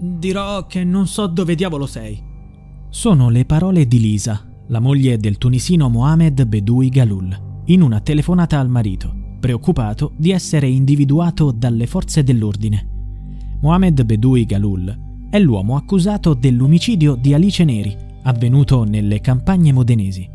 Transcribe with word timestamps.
dirò 0.00 0.66
che 0.66 0.82
non 0.82 1.06
so 1.06 1.26
dove 1.26 1.54
diavolo 1.54 1.86
sei. 1.86 2.22
Sono 2.88 3.28
le 3.28 3.44
parole 3.44 3.86
di 3.86 4.00
Lisa, 4.00 4.44
la 4.68 4.80
moglie 4.80 5.18
del 5.18 5.36
tunisino 5.36 5.88
Mohamed 5.88 6.44
Bedoui 6.44 6.88
Galul, 6.88 7.62
in 7.66 7.82
una 7.82 8.00
telefonata 8.00 8.58
al 8.58 8.68
marito, 8.68 9.14
preoccupato 9.38 10.12
di 10.16 10.30
essere 10.30 10.68
individuato 10.68 11.50
dalle 11.50 11.86
forze 11.86 12.22
dell'ordine. 12.22 12.88
Mohamed 13.60 14.04
Bedoui 14.04 14.46
Galul 14.46 15.28
è 15.28 15.38
l'uomo 15.38 15.76
accusato 15.76 16.34
dell'omicidio 16.34 17.14
di 17.14 17.34
Alice 17.34 17.62
Neri, 17.62 17.96
avvenuto 18.22 18.84
nelle 18.84 19.20
campagne 19.20 19.72
modenesi. 19.72 20.28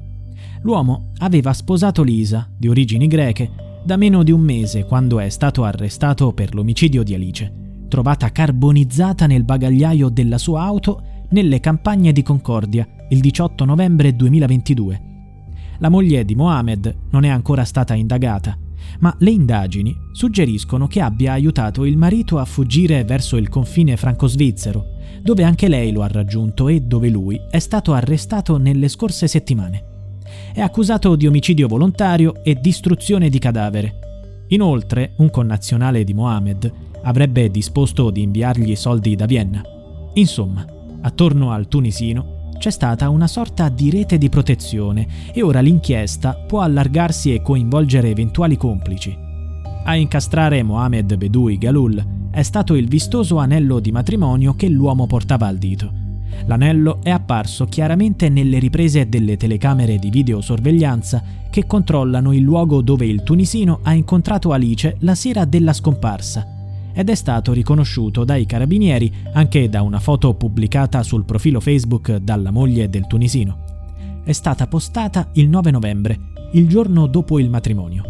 L'uomo 0.61 1.11
aveva 1.17 1.53
sposato 1.53 2.03
Lisa, 2.03 2.49
di 2.55 2.67
origini 2.67 3.07
greche, 3.07 3.51
da 3.83 3.97
meno 3.97 4.23
di 4.23 4.31
un 4.31 4.41
mese 4.41 4.85
quando 4.85 5.19
è 5.19 5.29
stato 5.29 5.63
arrestato 5.63 6.33
per 6.33 6.55
l'omicidio 6.55 7.03
di 7.03 7.13
Alice, 7.13 7.64
trovata 7.95 8.29
carbonizzata 8.29 9.25
nel 9.25 9.45
bagagliaio 9.45 10.09
della 10.09 10.37
sua 10.37 10.63
auto 10.63 11.01
nelle 11.29 11.61
campagne 11.61 12.11
di 12.11 12.23
Concordia 12.23 12.85
il 13.07 13.21
18 13.21 13.63
novembre 13.63 14.13
2022. 14.13 15.01
La 15.77 15.87
moglie 15.87 16.25
di 16.25 16.35
Mohamed 16.35 16.93
non 17.11 17.23
è 17.23 17.29
ancora 17.29 17.63
stata 17.63 17.93
indagata, 17.93 18.57
ma 18.99 19.15
le 19.19 19.31
indagini 19.31 19.95
suggeriscono 20.11 20.87
che 20.87 20.99
abbia 20.99 21.31
aiutato 21.31 21.85
il 21.85 21.95
marito 21.95 22.37
a 22.37 22.43
fuggire 22.43 23.05
verso 23.05 23.37
il 23.37 23.47
confine 23.47 23.95
franco-svizzero, 23.95 24.87
dove 25.21 25.43
anche 25.45 25.69
lei 25.69 25.93
lo 25.93 26.01
ha 26.01 26.07
raggiunto 26.07 26.67
e 26.67 26.81
dove 26.81 27.07
lui 27.07 27.39
è 27.49 27.59
stato 27.59 27.93
arrestato 27.93 28.57
nelle 28.57 28.89
scorse 28.89 29.29
settimane. 29.29 29.83
È 30.53 30.59
accusato 30.59 31.15
di 31.15 31.27
omicidio 31.27 31.69
volontario 31.69 32.43
e 32.43 32.55
distruzione 32.55 33.29
di 33.29 33.39
cadavere. 33.39 33.99
Inoltre, 34.49 35.13
un 35.19 35.29
connazionale 35.29 36.03
di 36.03 36.13
Mohamed 36.13 36.73
avrebbe 37.05 37.49
disposto 37.49 38.09
di 38.09 38.21
inviargli 38.21 38.75
soldi 38.75 39.15
da 39.15 39.25
Vienna. 39.25 39.61
Insomma, 40.13 40.65
attorno 41.01 41.51
al 41.51 41.67
tunisino 41.67 42.49
c'è 42.57 42.71
stata 42.71 43.09
una 43.09 43.27
sorta 43.27 43.69
di 43.69 43.89
rete 43.89 44.17
di 44.17 44.29
protezione 44.29 45.07
e 45.33 45.41
ora 45.41 45.59
l'inchiesta 45.59 46.33
può 46.33 46.61
allargarsi 46.61 47.33
e 47.33 47.41
coinvolgere 47.41 48.09
eventuali 48.09 48.57
complici. 48.57 49.15
A 49.83 49.95
incastrare 49.95 50.63
Mohamed 50.63 51.15
Bedoui 51.15 51.57
Galul 51.57 52.03
è 52.31 52.41
stato 52.41 52.73
il 52.73 52.87
vistoso 52.87 53.37
anello 53.37 53.79
di 53.79 53.91
matrimonio 53.91 54.55
che 54.55 54.67
l'uomo 54.67 55.05
portava 55.05 55.47
al 55.47 55.57
dito. 55.57 56.03
L'anello 56.47 56.99
è 57.03 57.11
apparso 57.11 57.65
chiaramente 57.65 58.29
nelle 58.29 58.57
riprese 58.57 59.07
delle 59.07 59.37
telecamere 59.37 59.97
di 59.97 60.09
videosorveglianza 60.09 61.23
che 61.49 61.65
controllano 61.65 62.33
il 62.33 62.41
luogo 62.41 62.81
dove 62.81 63.05
il 63.05 63.23
tunisino 63.23 63.79
ha 63.83 63.93
incontrato 63.93 64.51
Alice 64.51 64.97
la 64.99 65.15
sera 65.15 65.45
della 65.45 65.71
scomparsa 65.71 66.54
ed 66.97 67.09
è 67.09 67.15
stato 67.15 67.51
riconosciuto 67.51 68.23
dai 68.23 68.45
carabinieri 68.45 69.13
anche 69.33 69.67
da 69.67 69.81
una 69.81 69.99
foto 69.99 70.33
pubblicata 70.33 71.03
sul 71.03 71.25
profilo 71.25 71.59
Facebook 71.59 72.15
dalla 72.15 72.51
moglie 72.51 72.89
del 72.89 73.05
tunisino. 73.05 74.21
È 74.23 74.31
stata 74.31 74.65
postata 74.65 75.27
il 75.33 75.49
9 75.49 75.71
novembre, 75.71 76.19
il 76.53 76.69
giorno 76.69 77.05
dopo 77.07 77.37
il 77.37 77.49
matrimonio. 77.49 78.03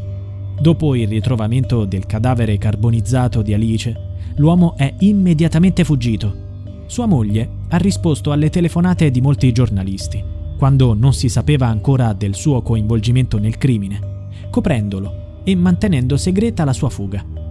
Dopo 0.61 0.93
il 0.93 1.07
ritrovamento 1.07 1.83
del 1.85 2.05
cadavere 2.05 2.59
carbonizzato 2.59 3.41
di 3.41 3.55
Alice, 3.55 4.13
l'uomo 4.35 4.77
è 4.77 4.93
immediatamente 4.99 5.83
fuggito. 5.83 6.43
Sua 6.85 7.07
moglie 7.07 7.49
ha 7.69 7.77
risposto 7.77 8.31
alle 8.31 8.51
telefonate 8.51 9.09
di 9.09 9.19
molti 9.19 9.51
giornalisti, 9.51 10.23
quando 10.57 10.93
non 10.93 11.13
si 11.13 11.27
sapeva 11.27 11.67
ancora 11.67 12.13
del 12.13 12.35
suo 12.35 12.61
coinvolgimento 12.61 13.39
nel 13.39 13.57
crimine, 13.57 14.27
coprendolo 14.51 15.41
e 15.43 15.55
mantenendo 15.55 16.17
segreta 16.17 16.63
la 16.63 16.73
sua 16.73 16.89
fuga. 16.89 17.44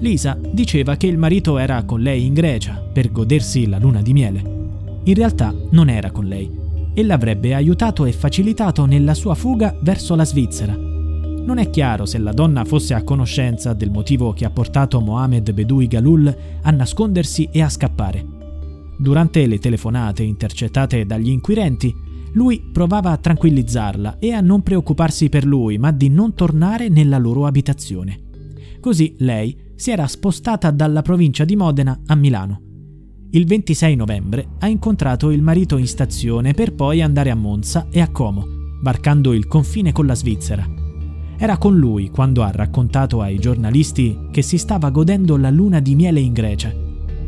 Lisa 0.00 0.38
diceva 0.40 0.96
che 0.96 1.08
il 1.08 1.18
marito 1.18 1.58
era 1.58 1.82
con 1.82 2.00
lei 2.00 2.24
in 2.24 2.34
Grecia 2.34 2.74
per 2.74 3.10
godersi 3.10 3.66
la 3.66 3.78
luna 3.78 4.00
di 4.00 4.12
miele. 4.12 4.56
In 5.04 5.14
realtà 5.14 5.52
non 5.70 5.88
era 5.88 6.10
con 6.12 6.26
lei 6.26 6.50
e 6.94 7.02
l'avrebbe 7.02 7.54
aiutato 7.54 8.04
e 8.04 8.12
facilitato 8.12 8.84
nella 8.84 9.14
sua 9.14 9.34
fuga 9.34 9.76
verso 9.82 10.14
la 10.14 10.24
Svizzera. 10.24 10.74
Non 10.76 11.58
è 11.58 11.70
chiaro 11.70 12.06
se 12.06 12.18
la 12.18 12.32
donna 12.32 12.64
fosse 12.64 12.94
a 12.94 13.02
conoscenza 13.02 13.72
del 13.72 13.90
motivo 13.90 14.32
che 14.32 14.44
ha 14.44 14.50
portato 14.50 15.00
Mohamed 15.00 15.52
Bedoui 15.52 15.86
Galul 15.86 16.36
a 16.62 16.70
nascondersi 16.70 17.48
e 17.50 17.62
a 17.62 17.68
scappare. 17.68 18.24
Durante 18.98 19.46
le 19.46 19.58
telefonate 19.58 20.22
intercettate 20.22 21.06
dagli 21.06 21.30
inquirenti, 21.30 21.94
lui 22.32 22.60
provava 22.72 23.10
a 23.10 23.16
tranquillizzarla 23.16 24.18
e 24.18 24.32
a 24.32 24.40
non 24.40 24.62
preoccuparsi 24.62 25.28
per 25.28 25.44
lui, 25.44 25.78
ma 25.78 25.90
di 25.90 26.08
non 26.08 26.34
tornare 26.34 26.88
nella 26.88 27.18
loro 27.18 27.46
abitazione. 27.46 28.20
Così 28.80 29.14
lei 29.18 29.66
si 29.78 29.92
era 29.92 30.08
spostata 30.08 30.72
dalla 30.72 31.02
provincia 31.02 31.44
di 31.44 31.54
Modena 31.54 32.00
a 32.06 32.16
Milano. 32.16 32.60
Il 33.30 33.46
26 33.46 33.94
novembre 33.94 34.48
ha 34.58 34.66
incontrato 34.66 35.30
il 35.30 35.40
marito 35.40 35.76
in 35.76 35.86
stazione 35.86 36.52
per 36.52 36.74
poi 36.74 37.00
andare 37.00 37.30
a 37.30 37.36
Monza 37.36 37.86
e 37.88 38.00
a 38.00 38.10
Como, 38.10 38.44
varcando 38.82 39.32
il 39.32 39.46
confine 39.46 39.92
con 39.92 40.04
la 40.06 40.16
Svizzera. 40.16 40.68
Era 41.36 41.58
con 41.58 41.78
lui 41.78 42.10
quando 42.10 42.42
ha 42.42 42.50
raccontato 42.50 43.22
ai 43.22 43.38
giornalisti 43.38 44.26
che 44.32 44.42
si 44.42 44.58
stava 44.58 44.90
godendo 44.90 45.36
la 45.36 45.50
luna 45.50 45.78
di 45.78 45.94
miele 45.94 46.18
in 46.18 46.32
Grecia, 46.32 46.74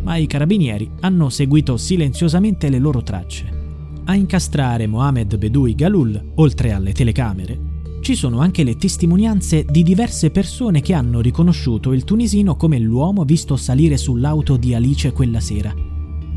ma 0.03 0.17
i 0.17 0.27
carabinieri 0.27 0.91
hanno 1.01 1.29
seguito 1.29 1.77
silenziosamente 1.77 2.69
le 2.69 2.81
loro 2.81 3.05
tracce. 3.05 3.59
A 4.07 4.15
incastrare 4.17 4.89
Mohamed 4.89 5.37
Bedoui 5.37 5.77
Galul, 5.77 6.33
oltre 6.35 6.73
alle 6.73 6.93
telecamere, 6.93 7.70
ci 8.01 8.15
sono 8.15 8.41
anche 8.41 8.65
le 8.65 8.77
testimonianze 8.77 9.65
di 9.65 9.83
diverse 9.83 10.31
persone 10.31 10.81
che 10.81 10.95
hanno 10.95 11.21
riconosciuto 11.21 11.93
il 11.93 12.05
tunisino 12.05 12.57
come 12.57 12.79
l'uomo 12.79 13.25
visto 13.25 13.57
salire 13.57 13.97
sull'auto 13.97 14.57
di 14.57 14.75
Alice 14.75 15.13
quella 15.13 15.41
sera. 15.41 15.75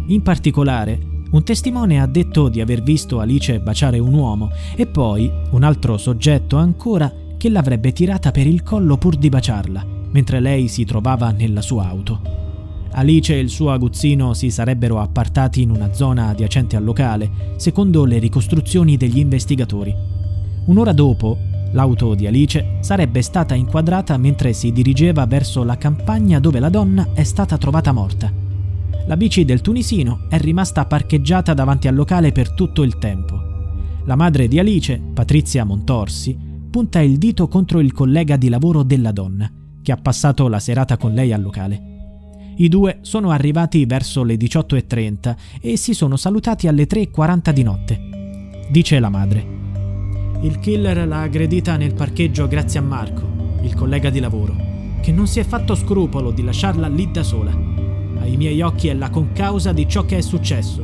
In 0.07 0.21
particolare, 0.21 0.99
un 1.31 1.43
testimone 1.43 2.01
ha 2.01 2.05
detto 2.05 2.49
di 2.49 2.61
aver 2.61 2.83
visto 2.83 3.19
Alice 3.19 3.59
baciare 3.59 3.97
un 3.97 4.13
uomo 4.13 4.51
e 4.75 4.85
poi 4.85 5.31
un 5.51 5.63
altro 5.63 5.97
soggetto 5.97 6.57
ancora 6.57 7.11
che 7.37 7.49
l'avrebbe 7.49 7.91
tirata 7.93 8.31
per 8.31 8.45
il 8.45 8.61
collo 8.61 8.97
pur 8.97 9.15
di 9.15 9.29
baciarla, 9.29 9.85
mentre 10.11 10.39
lei 10.39 10.67
si 10.67 10.83
trovava 10.83 11.31
nella 11.31 11.61
sua 11.61 11.87
auto. 11.87 12.21
Alice 12.91 13.33
e 13.33 13.39
il 13.39 13.49
suo 13.49 13.71
aguzzino 13.71 14.33
si 14.33 14.51
sarebbero 14.51 14.99
appartati 14.99 15.61
in 15.61 15.71
una 15.71 15.93
zona 15.93 16.27
adiacente 16.27 16.75
al 16.75 16.83
locale, 16.83 17.55
secondo 17.55 18.05
le 18.05 18.19
ricostruzioni 18.19 18.97
degli 18.97 19.17
investigatori. 19.17 19.95
Un'ora 20.65 20.93
dopo, 20.93 21.37
L'auto 21.73 22.13
di 22.13 22.27
Alice 22.27 22.77
sarebbe 22.81 23.21
stata 23.21 23.55
inquadrata 23.55 24.15
mentre 24.17 24.53
si 24.53 24.71
dirigeva 24.71 25.25
verso 25.25 25.63
la 25.63 25.77
campagna 25.77 26.39
dove 26.39 26.59
la 26.59 26.69
donna 26.69 27.09
è 27.13 27.23
stata 27.23 27.57
trovata 27.57 27.91
morta. 27.91 28.31
La 29.05 29.17
bici 29.17 29.43
del 29.43 29.61
tunisino 29.61 30.27
è 30.29 30.37
rimasta 30.37 30.85
parcheggiata 30.85 31.53
davanti 31.53 31.87
al 31.87 31.95
locale 31.95 32.31
per 32.31 32.53
tutto 32.53 32.83
il 32.83 32.97
tempo. 32.99 33.41
La 34.05 34.15
madre 34.15 34.47
di 34.47 34.59
Alice, 34.59 35.01
Patrizia 35.13 35.65
Montorsi, 35.65 36.37
punta 36.69 37.01
il 37.01 37.17
dito 37.17 37.47
contro 37.47 37.79
il 37.79 37.91
collega 37.91 38.37
di 38.37 38.49
lavoro 38.49 38.83
della 38.83 39.11
donna, 39.11 39.51
che 39.81 39.91
ha 39.91 39.97
passato 39.97 40.47
la 40.47 40.59
serata 40.59 40.97
con 40.97 41.13
lei 41.13 41.33
al 41.33 41.41
locale. 41.41 41.91
I 42.57 42.69
due 42.69 42.99
sono 43.01 43.31
arrivati 43.31 43.85
verso 43.85 44.23
le 44.23 44.35
18.30 44.35 45.35
e 45.59 45.75
si 45.75 45.93
sono 45.93 46.17
salutati 46.17 46.67
alle 46.67 46.85
3.40 46.85 47.51
di 47.51 47.63
notte. 47.63 47.99
Dice 48.69 48.99
la 48.99 49.09
madre. 49.09 49.62
Il 50.43 50.59
killer 50.59 51.07
l'ha 51.07 51.21
aggredita 51.21 51.77
nel 51.77 51.93
parcheggio 51.93 52.49
grazie 52.49 52.77
a 52.77 52.81
Marco, 52.81 53.25
il 53.61 53.73
collega 53.75 54.09
di 54.09 54.19
lavoro, 54.19 54.53
che 55.01 55.13
non 55.13 55.25
si 55.25 55.39
è 55.39 55.45
fatto 55.45 55.73
scrupolo 55.73 56.31
di 56.31 56.43
lasciarla 56.43 56.89
lì 56.89 57.09
da 57.09 57.23
sola. 57.23 57.57
Ai 58.19 58.35
miei 58.35 58.61
occhi 58.61 58.89
è 58.89 58.93
la 58.93 59.09
concausa 59.09 59.71
di 59.71 59.87
ciò 59.87 60.03
che 60.03 60.17
è 60.17 60.21
successo. 60.21 60.83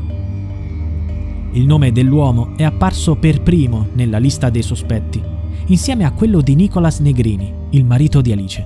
Il 1.52 1.66
nome 1.66 1.92
dell'uomo 1.92 2.56
è 2.56 2.64
apparso 2.64 3.18
per 3.18 3.42
primo 3.42 3.88
nella 3.96 4.18
lista 4.18 4.50
dei 4.50 4.62
sospetti, 4.62 5.22
insieme 5.66 6.06
a 6.06 6.14
quello 6.14 6.40
di 6.40 6.56
Nicolas 6.56 7.00
Negrini, 7.00 7.54
il 7.72 7.84
marito 7.84 8.22
di 8.22 8.32
Alice. 8.32 8.66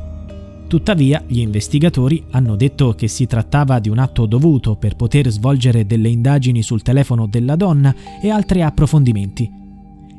Tuttavia, 0.67 1.23
gli 1.25 1.39
investigatori 1.39 2.23
hanno 2.29 2.55
detto 2.55 2.93
che 2.93 3.07
si 3.07 3.25
trattava 3.25 3.79
di 3.79 3.89
un 3.89 3.97
atto 3.97 4.27
dovuto 4.27 4.75
per 4.75 4.95
poter 4.95 5.31
svolgere 5.31 5.87
delle 5.87 6.09
indagini 6.09 6.61
sul 6.61 6.83
telefono 6.83 7.25
della 7.25 7.55
donna 7.55 7.95
e 8.21 8.29
altri 8.29 8.61
approfondimenti, 8.61 9.61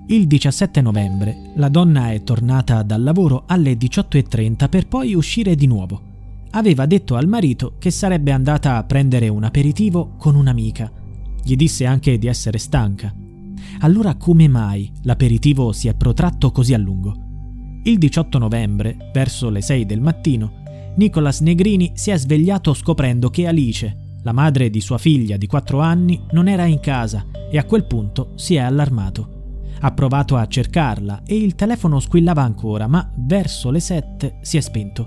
il 0.07 0.27
17 0.27 0.83
novembre 0.83 1.53
la 1.55 1.71
donna 1.71 2.11
è 2.11 2.23
tornata 2.23 2.83
dal 2.83 3.03
lavoro 3.03 3.45
alle 3.47 3.73
18.30 3.73 4.69
per 4.69 4.87
poi 4.87 5.15
uscire 5.15 5.55
di 5.55 5.67
nuovo. 5.67 6.13
Aveva 6.51 6.85
detto 6.85 7.17
al 7.17 7.27
marito 7.27 7.77
che 7.79 7.91
sarebbe 7.91 8.31
andata 8.31 8.77
a 8.77 8.85
prendere 8.85 9.29
un 9.29 9.45
aperitivo 9.45 10.13
con 10.19 10.35
un'amica. 10.35 10.93
Gli 11.43 11.57
disse 11.57 11.87
anche 11.87 12.19
di 12.19 12.27
essere 12.27 12.59
stanca. 12.59 13.15
Allora 13.81 14.15
come 14.17 14.47
mai 14.47 14.93
l'aperitivo 15.05 15.73
si 15.73 15.89
è 15.89 15.95
protratto 15.95 16.53
così 16.53 16.75
a 16.75 16.79
lungo? 16.79 17.17
Il 17.85 17.97
18 17.97 18.39
novembre, 18.39 19.11
verso 19.11 19.49
le 19.49 19.63
6 19.63 19.87
del 19.87 20.03
mattino, 20.03 20.63
Nicolas 20.97 21.41
Negrini 21.41 21.93
si 21.95 22.11
è 22.11 22.19
svegliato 22.19 22.75
scoprendo 22.75 23.31
che 23.31 23.47
Alice, 23.47 24.19
la 24.23 24.33
madre 24.33 24.69
di 24.69 24.83
sua 24.83 24.99
figlia 24.99 25.39
di 25.39 25.47
4 25.47 25.81
anni, 25.81 26.21
non 26.33 26.47
era 26.47 26.67
in 26.67 26.81
casa 26.81 27.25
e 27.51 27.57
a 27.57 27.65
quel 27.65 27.87
punto 27.87 28.33
si 28.37 28.55
è 28.55 28.59
allarmato. 28.59 29.34
Ha 29.85 29.93
provato 29.93 30.37
a 30.37 30.47
cercarla 30.47 31.25
e 31.27 31.37
il 31.37 31.55
telefono 31.55 32.01
squillava 32.01 32.43
ancora, 32.43 32.87
ma 32.87 33.07
verso 33.17 33.71
le 33.71 33.81
sette 33.81 34.39
si 34.41 34.57
è 34.57 34.63
spento. 34.63 35.07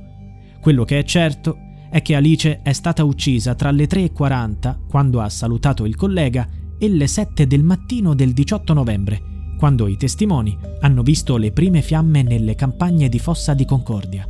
Quello 0.62 0.84
che 0.84 1.00
è 1.00 1.04
certo 1.04 1.58
è 1.90 2.04
che 2.04 2.14
Alice 2.14 2.62
è 2.62 2.74
stata 2.74 3.04
uccisa 3.04 3.56
tra 3.56 3.72
le 3.72 3.88
3.40, 3.88 4.76
quando 4.88 5.20
ha 5.20 5.30
salutato 5.30 5.86
il 5.86 5.96
collega, 5.96 6.48
e 6.78 6.90
le 6.90 7.08
7 7.08 7.48
del 7.48 7.64
mattino 7.64 8.14
del 8.14 8.34
18 8.34 8.74
novembre, 8.74 9.22
quando 9.58 9.88
i 9.88 9.98
testimoni 9.98 10.56
hanno 10.82 11.02
visto 11.02 11.38
le 11.38 11.52
prime 11.52 11.82
fiamme 11.82 12.22
nelle 12.22 12.54
campagne 12.54 13.10
di 13.10 13.18
Fossa 13.18 13.56
di 13.56 13.66
Concordia. 13.66 14.30